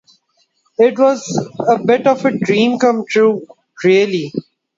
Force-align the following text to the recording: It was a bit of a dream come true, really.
It 0.79 0.97
was 0.97 1.21
a 1.59 1.77
bit 1.77 2.07
of 2.07 2.25
a 2.25 2.35
dream 2.35 2.79
come 2.79 3.05
true, 3.05 3.45
really. 3.83 4.33